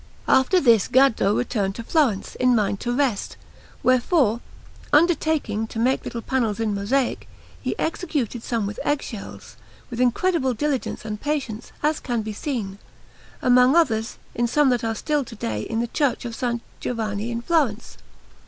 [0.27, 3.37] After this Gaddo returned to Florence, in mind to rest;
[3.83, 4.39] wherefore,
[4.91, 7.27] undertaking to make little panels in mosaic,
[7.61, 9.57] he executed some with egg shells,
[9.91, 12.79] with incredible diligence and patience, as can be seen,
[13.43, 16.59] among others, in some that are still to day in the Church of S.
[16.79, 17.97] Giovanni in Florence.